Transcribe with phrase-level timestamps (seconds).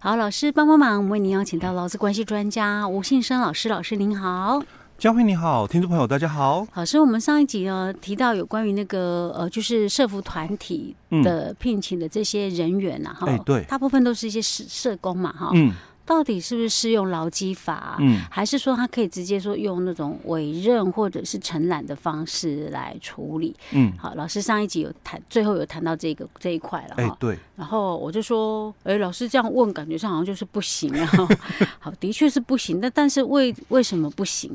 [0.00, 4.62] 好，老师帮帮忙，我们为您邀请到劳资关系专家吴信生老师，老师您好。
[4.96, 6.64] 佳慧你好，听众朋友大家好。
[6.74, 15.72] 老师，我们上一集呢提到有关于那个呃，就是社服团体的聘请的这些人员呐，哈、嗯，对，大部分都是一些社社工嘛，哈，嗯。
[16.08, 17.98] 到底是不是适用劳基法？
[18.00, 23.54] 嗯，还是说他可以直接说用那种委任或者是承揽的方式来处理？
[23.72, 27.02] 嗯，好，老师上一集有谈，最后有谈到这个这一块了哈。
[27.02, 27.38] 哎，对。
[27.56, 31.06] 然后我就说，哎，老师这样问，感觉上好像就是不行啊。
[31.78, 32.80] 好，的确是不行。
[32.80, 34.50] 但但是为为什么不行？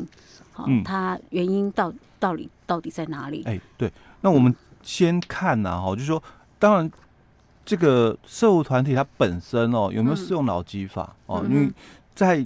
[0.54, 3.43] 好，它原因到到底到底在哪里？
[3.45, 3.93] 哎，对。
[4.21, 6.21] 那我们先看呢，哈，就是说，
[6.57, 6.91] 当然。
[7.66, 11.45] 这个社会团体它本身哦，有没有适用劳基法、嗯、哦？
[11.49, 11.71] 因为
[12.13, 12.45] 在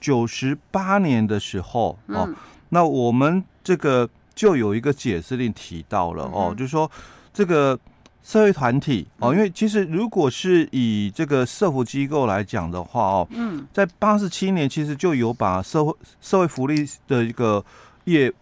[0.00, 2.34] 九十八年的时候、嗯、哦，
[2.70, 6.90] 那我们这个就有一个解释令提到了、嗯、哦，就是说
[7.32, 7.78] 这个
[8.22, 17.64] 社会团体哦，因为其实如果是以这个社福机构来讲的话哦，嗯，在八十七年其实就有把社会社会福利的一个
[18.04, 18.32] 业，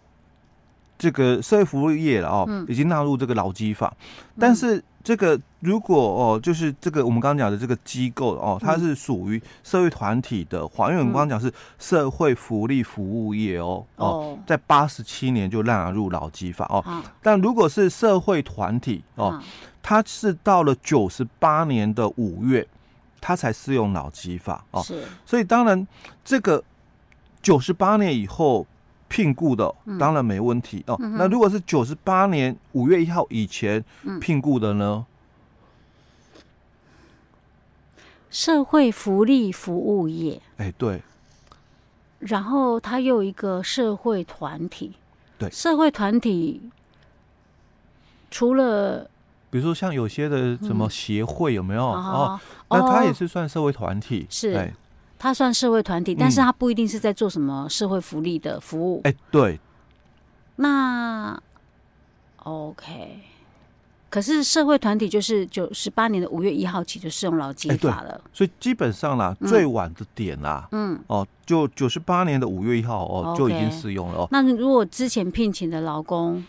[0.97, 3.93] 这个社会服务业了哦，嗯、已经纳入这个劳基法，
[4.39, 4.83] 但是。
[5.03, 16.83] 这个如果哦，就是这个我们刚刚讲的这个机构哦，它是属于社会团体的话，因为我们刚刚讲是社会福利服务业哦哦，在八十七年就纳入劳基法哦，
[17.23, 19.41] 但如果是社会团体哦，
[19.81, 22.67] 它是到了九十八年的五月，
[23.21, 25.87] 它才适用劳基法哦，是，所以当然
[26.25, 26.61] 这个
[27.41, 28.67] 九十八年以后。
[29.07, 30.97] 聘雇的当然没问题、嗯、哦。
[31.17, 33.83] 那如果是九十八年五月一号以前
[34.19, 35.05] 聘雇的呢？
[38.29, 40.41] 社会福利服务业。
[40.57, 41.01] 哎，对。
[42.19, 44.93] 然后他又有一个社会团体。
[45.37, 45.49] 对。
[45.49, 46.61] 社会团体
[48.29, 49.09] 除了，
[49.49, 51.83] 比如说像有些的什么协会有没有？
[51.83, 54.23] 嗯、哦，那他也是算社会团体。
[54.23, 54.73] 哦、是。
[55.19, 59.01] 他算社会团体，但是他不一定是在做什么社会福利的服务。
[59.03, 59.59] 哎、嗯，对。
[60.57, 61.39] 那
[62.37, 63.19] OK，
[64.09, 74.27] 可是社会团体就是九十八年的五月一号起就适用劳基法了，所以基本上啦，嗯、最晚的点啦，嗯，哦，就九十八年的五月一号哦，okay, 就已经适用了哦。
[74.31, 76.43] 那如果之前聘请的劳工？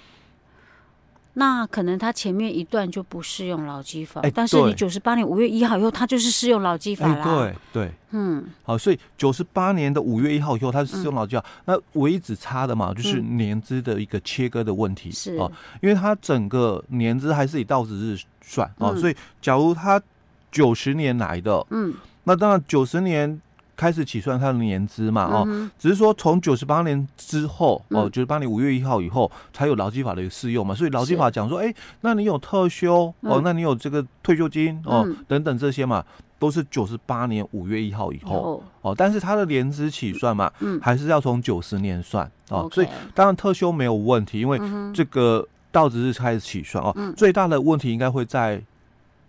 [1.39, 7.15] 那可能他前面一段就不适用劳基法，欸、但是你九十八年五月一号以后，他就是适用劳基法啦。
[7.15, 11.45] 欸、对对，嗯，好，所以九十八年的五月一号以后，他是适用劳基法。
[11.45, 15.37] 嗯、那唯一只差的嘛，就是年资的一个切割的问题是。
[15.37, 15.49] 啊，
[15.81, 20.03] 因为它整个年资还是以到职日算啊，所以假如他
[20.51, 21.95] 九十年来的，嗯，
[22.25, 23.41] 那当然九十年。
[23.79, 36.05] 开始起算他的年资嘛，哦，嗯、只是说从九十八年之后，哦，九十八年五月一号以后才有劳基法的一个适用嘛，所以劳基法讲说，哎、欸，那你有特休，嗯、哦，那你有这个退休金，哦，嗯、等等这些嘛，
[36.41, 44.61] 都是九十八年五月一号以后，哦，但是他的年资起算嘛，嗯，还是要从九十年算，哦，嗯、所以当然特休没有问题，因为
[44.93, 48.61] 这个到职日开始起算，哦，嗯、最大的问题应该会在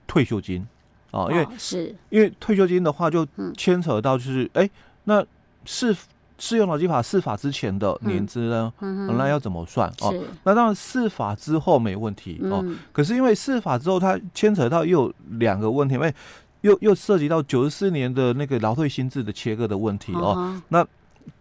[0.07, 0.67] 退休金。
[1.11, 3.27] 哦，因为是，因为退休金的话，就
[3.57, 4.71] 牵扯到就是，哎、嗯欸，
[5.05, 5.25] 那
[5.65, 5.95] 适
[6.37, 9.91] 适用劳基法释法之前的年资呢，那要怎么算？
[9.97, 12.61] 是哦，那当然释法之后没问题哦。
[12.63, 16.13] 嗯、可是因为释法之后，它牵扯到又有两个问题，因为
[16.61, 20.33] 又又涉及到九十四年的那个劳退薪资的切割的问题哦。
[20.35, 20.85] 哦那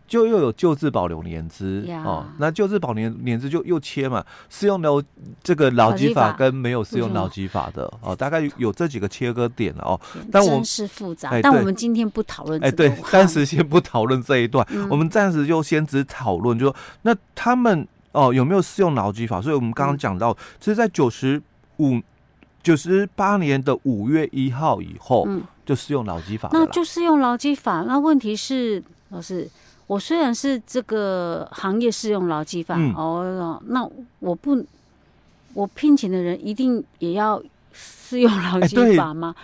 [0.09, 5.01] 就又有旧制保留年资.哦，那旧制保留年资就又切嘛，适用劳
[5.43, 10.01] 这个劳基法跟没有适用劳基法的哦，大概有这几个切割点了哦。
[10.33, 12.59] 但我们是复杂，哎、但我们今天不讨论。
[12.65, 19.43] 哎，对，暂时先不讨论这一段，嗯、我们暂时就先只讨论，就说那他们哦有没有适用劳基法？
[19.43, 21.41] 所以我们刚刚讲到，其实、嗯、在九十
[21.77, 22.01] 五、
[22.63, 27.85] 九十八年的五月一号以后，嗯，就适用劳基法，那就适用劳基法。
[27.87, 29.47] 那问题是，老师。
[29.89, 33.91] 我虽然是这个行业适用劳基法，嗯、哦，那
[34.21, 34.65] 我不，
[35.55, 39.35] 我聘请的人一定也要适用劳基法吗？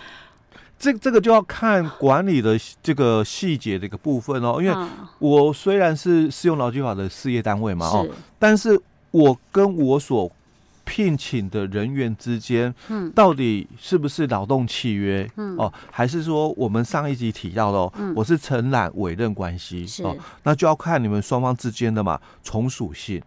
[0.53, 4.60] 欸、这这个就要看管理的这个细节的一个部分哦。
[4.63, 4.89] 因为
[5.19, 8.07] 我虽然是适用劳基法的事业单位嘛，哦，
[8.39, 8.78] 但是
[9.13, 10.30] 我跟我所
[10.84, 15.28] 聘请的人员之间，嗯，到底是不是劳动契约？
[15.36, 20.03] 嗯，哦，还是说我们上一集提到的，嗯，我是承揽委任关系，是。
[20.03, 23.21] 哦，那就要看你们双方之间的嘛从属性，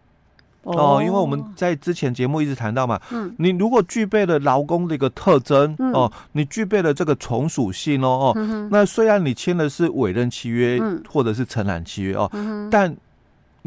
[0.64, 12.30] 哦，因为我们在之前节目一直谈到嘛，嗯，你如果具备了劳工的一个特征，哦，你具备了这个从属性哦，哦，那虽然你签的是委任契约，或者是承揽契约哦，
[12.70, 12.96] 但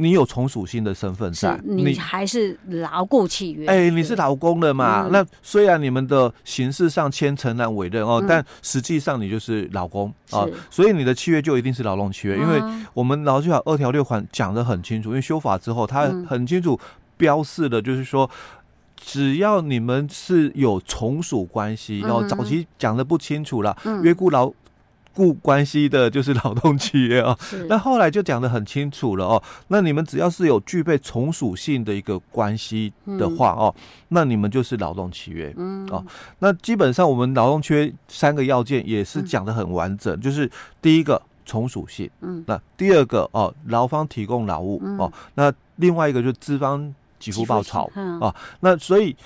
[0.00, 3.66] 你有从属性的身份在，你还是劳雇契约。
[3.66, 5.06] 哎，你是劳工的嘛？
[5.12, 12.62] 那虽然你们的形式上签承揽委任哦，但实际上你就是劳工啊，所以你的契约就一定是劳动契约，因为
[12.94, 16.80] 我们劳基法二条六款讲的很清楚，因为修法之后，它很清楚
[17.18, 18.28] 标示的，就是说，
[18.96, 24.50] 只要你们是有从属关系，然后早期讲的不清楚了，约雇劳。
[25.14, 27.36] 雇关系的就是劳动契约哦，
[27.68, 29.42] 那后来就讲得很清楚了哦。
[29.68, 33.74] 那你们只要是有具备从属性的一个关系的话哦，
[34.08, 35.52] 那你们就是劳动契约。
[35.56, 36.04] 嗯哦，
[36.38, 47.90] 那基本上我们劳动契约三个要件也是讲得很完整，就是第一个从属性，嗯，那第二个哦，劳方提供劳务哦，那另外一个就是资方给付报酬
[48.20, 49.16] 啊，那所以。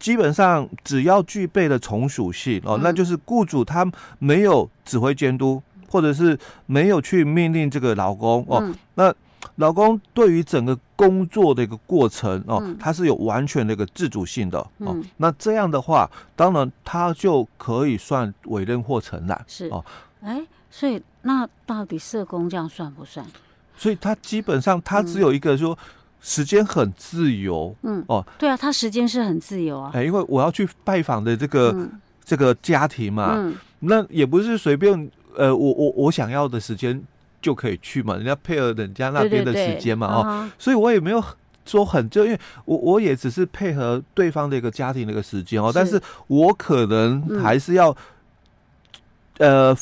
[0.00, 3.86] 基本上只要具备了从属性哦，那就是雇主他
[4.18, 9.14] 没有指挥监督，或者是没有去命令这个劳工哦，那
[9.56, 14.96] 劳工对于整个工作的一个过程哦，他是有完全的一个自主性的哦。
[15.18, 19.84] 那这样的话，当然他就可以算委任或承揽是哦。
[20.22, 23.26] 哎，所以那到底社工这样算不算？
[23.76, 25.78] 所以他基本上他只有一个说。
[26.20, 28.04] 时间很自由，嗯。
[28.08, 29.90] 哦，对啊，他时间是很自由啊。
[29.94, 31.90] 哎，因为我要去拜访的这个、嗯、
[32.24, 37.02] 这个家庭嘛，嗯、那也不是随便，呃，我我我想要的时间
[37.40, 41.24] 就可以去嘛，人家配合人家那边的时间嘛，对对对哦，所以我也没有
[41.64, 45.74] 说很就，因为我我也只是配合对方的一个家庭的一个时间哦，是。
[45.74, 47.96] 但是我可能还是要，
[49.38, 49.76] 嗯、呃。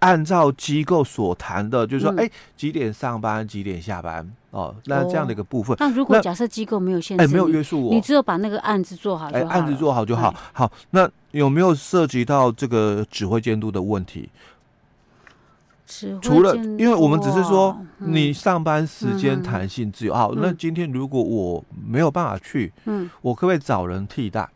[0.00, 2.26] 按照机构所谈的，就是说，哎、嗯。
[2.26, 5.74] 欸，几点上班，几点下班，哦，那这样的一个部分。
[5.74, 10.34] 哦、那如果假设机构没有限制，哎、欸，没有约束我，你只有把那个案子做好，哎、欸，案子做好就好。
[10.52, 14.28] 好，那有没有涉及到这个指挥监督的问题？
[16.20, 24.46] 除了，因为我们只是说你上班时间弹性自由，好，那今天如果我没有办法去，嗯，我可不可以找人替代？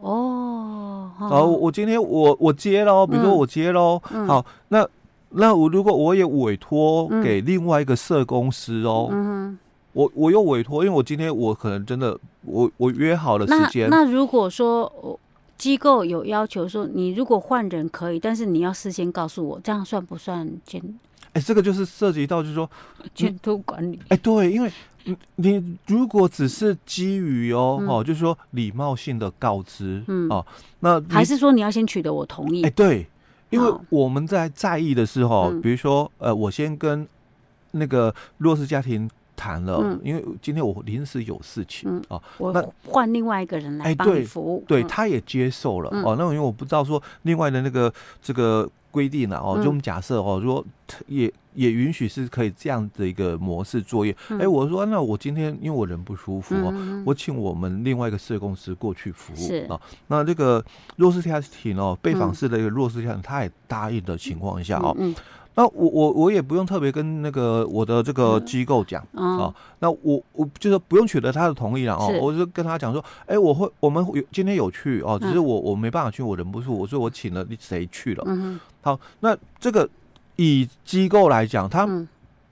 [0.00, 4.86] 哦，好，我今天我我接喽，比如说我接喽，嗯、好，那
[5.30, 9.58] 那我如果我也委托给另外一个社公司哦，嗯、
[9.92, 15.18] 我我又委托，因为我今天我可能真的我我约好了时间，那如果说
[15.56, 20.82] 机构有要求说你如果换人可以，但是你要事先告诉我，这样算不算监？
[21.32, 22.70] 哎，这个就是涉及到就是说
[23.14, 24.70] 监督管理，哎，对，因为。
[25.34, 30.46] 你如果只是基于哦、嗯、哦，就是说礼貌性的告知，嗯哦，
[30.78, 32.62] 那还是说你要先取得我同意？
[32.62, 33.04] 哎，对，
[33.50, 37.04] 因为我们在在意的是哦，嗯、比如说呃，我先跟
[37.72, 42.22] 那个弱势家庭谈了，嗯、因为今天我临时有事情、嗯、哦，
[42.54, 46.14] 那我换另外一个人来帮你服务，对，他也接受了、嗯、哦。
[46.16, 47.92] 那因为我不知道说另外的那个
[48.22, 48.70] 这个。
[48.92, 50.64] 规定了哦，就我们假设哦，说
[51.08, 54.14] 也也允许是可以这样的一个模式作业。
[54.38, 59.80] 哎，我说那我今天因为我人不舒服哦，我请我们另外一个社公司过去服务啊。
[60.06, 60.64] 那这个
[60.96, 64.96] 弱势家庭哦，被访视的一个弱势家庭，他也答应的情况下哦。
[65.54, 78.24] 那我我我也不用特别跟那个我的这个机构讲啊，那我我就是不用取得他的同意了哦，我就跟他讲说，哎，我会我们有今天有去哦，只是我我没办法去，我忍不住，我说我请了谁去了。
[78.26, 79.88] 嗯好，那这个
[80.36, 81.86] 以机构来讲，他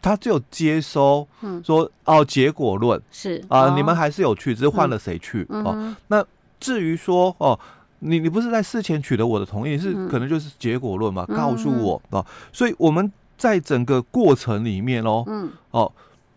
[0.02, 1.26] 他只有接收
[1.64, 3.42] 说哦，结果论是。
[3.48, 5.96] 啊，你们还是有去，只是换了谁去哦。
[6.08, 6.24] 那
[6.58, 7.58] 至于说哦。
[8.00, 11.24] 你你不是在事前取得我的同意，是可能就是结果论嘛？
[11.28, 15.90] 嗯、告诉我啊，所以我们在整个过程里面哦，嗯，哦，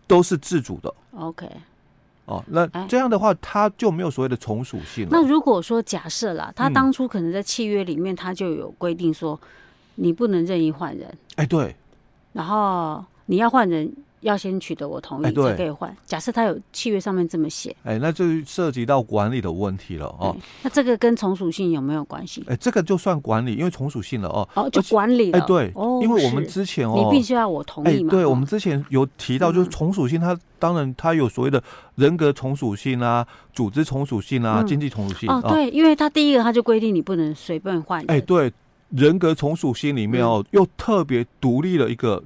[0.06, 0.94] 都是自主的。
[1.18, 1.50] OK，
[2.26, 5.10] 哦，那这样的话，他就没有所谓的从属性了。
[5.10, 9.38] 那如果说假设啦，他当初可能在契约里面，他就有规定说，
[9.96, 11.12] 你不能任意换人。
[11.36, 11.74] 哎，对。
[12.32, 13.92] 然后你要换人。
[14.24, 15.94] 要先取得我同意才可以换。
[16.04, 20.36] 假设他有契约上面这么写，哎，那就涉及到管理的问题了哦。
[20.62, 22.42] 那这个跟从属性有没有关系？
[22.48, 24.48] 哎，这个就算管理，因为从属性了哦。
[24.54, 25.38] 哦，就管理了。
[25.38, 28.10] 哎，对，因为我们之前哦，你必须要我同意嘛。
[28.10, 31.62] 对，我们之前有提到，就是从属性，它当然它有所谓的
[31.96, 35.30] 人格从属性啊、组织从属性啊、经济从属性。
[35.30, 38.02] 哦，对，因为它第一个它就规定你不能随便换。
[38.08, 38.52] 哎，对，
[38.90, 42.22] 人格从属性里面哦，又特别独立了一个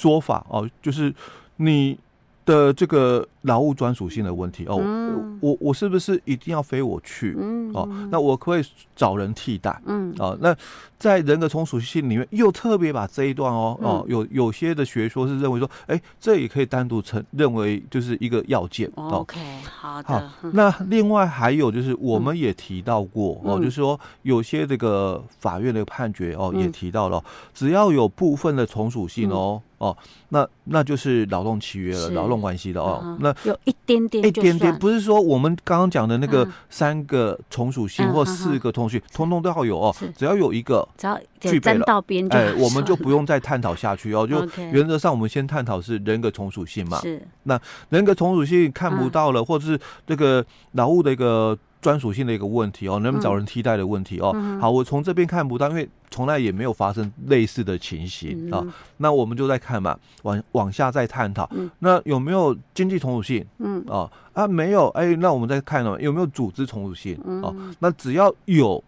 [0.00, 1.14] 说法哦，就是。
[1.56, 1.96] 你
[2.44, 7.36] 的这个劳务专属性的问题哦，嗯、我我是不是一定要非我去？
[7.38, 8.64] 嗯、哦，那我可可以
[8.96, 9.80] 找人替代？
[9.84, 10.56] 嗯，哦，那
[10.98, 18.90] 在人格从属性里面又特别把这一段哦、嗯、哦，有有些的学说是认为说，哎，这也可以单独成认为就是一个要件。
[18.96, 19.38] 哦、OK，
[19.70, 20.08] 好的。
[20.08, 27.22] 好，那另外还有就是我们也提到过、嗯、哦，就是说有些这个法院的判决哦也提到了，
[27.54, 29.62] 只要有部分的从属性哦。
[29.82, 29.96] 嗯哦，
[30.28, 33.18] 那那就是劳动契约了，劳动关系的哦。
[33.18, 39.94] 那有一点点，一点点，不是说我们刚刚讲的那个三个从属性或四个从属性，通通都要有哦。
[40.16, 41.84] 只要有一个，只要具备了，
[42.30, 44.24] 哎，我们就 不用再探讨下去哦。
[44.24, 47.00] 就原则上，我们先探讨是人格从属性嘛。
[47.00, 47.20] 是。
[47.42, 51.58] 那人格从属性看不到了，或者是这个劳务的一个。
[51.82, 54.30] 专属性的一个问题哦，能不能找人替代的问题哦。
[54.36, 58.64] 嗯、好，我从这边看不到，因为从来也没有发生类似的情形啊。
[58.98, 61.46] 那我们就在看嘛，往往下再探讨。
[61.52, 63.44] 嗯、那有没有经济从属性？
[63.58, 64.88] 嗯，哦啊，没有。
[64.90, 67.18] 哎，那我们再看了，有没有组织从属性？
[67.42, 68.82] 哦，那只要有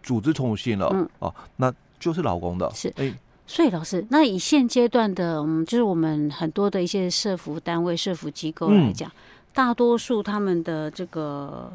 [0.00, 2.70] 组织从属性了，嗯、哦，那就是老公的。
[2.72, 3.12] 是，哎，
[3.44, 9.18] 所以老师，那以现阶段的，嗯，就是我们很多的一些社服单位、社服机构来讲，嗯、
[9.52, 11.72] 大多数他们的这个。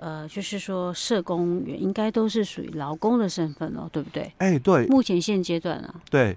[0.00, 4.32] 呃，就是说，社工员应该都是属于劳工的身份哦，对不对？
[4.38, 4.86] 哎，对。
[4.86, 6.34] 目前现阶段啊，对，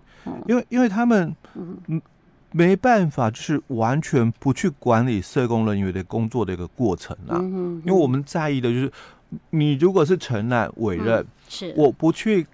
[0.49, 2.01] 因为因为他们嗯
[2.51, 7.39] 没办法，就是完全不去管理社工人员的工作的一个过程啊。
[7.39, 8.91] 因为我们在意的就是，
[9.51, 12.45] 你如果是承揽委任，是我不去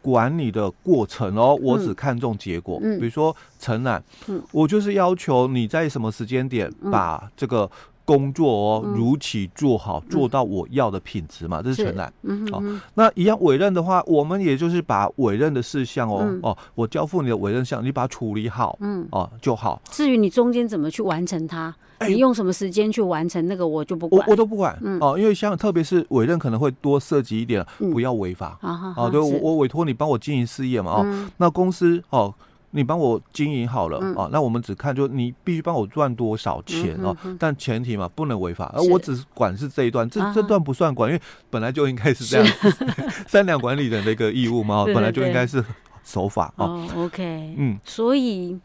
[0.00, 2.80] 管你的过程哦，我只看重结果。
[2.80, 4.02] 比如说承揽，
[4.50, 7.70] 我就是要求你在什么时间点把这个。
[8.04, 12.12] 工作哦，如期做好，嗯、做到我要的品质嘛，嗯、这是承揽。
[12.22, 19.80] 嗯好、哦，那一样委任的话，我们也就是把委任的事项哦、嗯、哦，我交付你的委任项，你把它处理好，嗯哦就好。
[19.90, 24.78] 至于你中间怎么去完成它，欸、你用什么时间去完成那个，我就不管，我我都不管。
[24.82, 28.58] 嗯哦，因为像特别是委任可能会多涉及一点，嗯、不要违法。
[28.60, 28.94] 啊哈。
[28.96, 32.34] 哦，对我我委托你帮我经营事业嘛，哦，嗯、那公司哦。
[32.76, 42.70] 你帮我经营好了、嗯、啊，那我们只看就你必须帮我赚多少钱哦，但前提嘛不能违法，而我只是管是这一段，是这这段不算管，因为本来就应该是这样，是
[43.28, 45.64] 三两管理人的一个义务嘛，本来就应该是
[46.02, 46.66] 守法啊。
[46.66, 48.58] 哦，OK，嗯，所以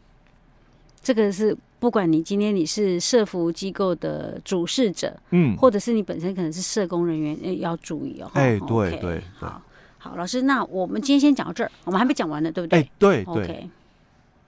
[1.03, 8.31] 这个是不管你今天你是社服机构的主事者，嗯，或者是你本身可能是社工人员，要注意哦。
[8.33, 9.61] 哎，对对，好。
[10.01, 12.79] 好，老师，那我们今天先讲到这儿，我们还没讲完呢，对不对？
[12.79, 13.45] 哎，对对。
[13.45, 13.69] Okay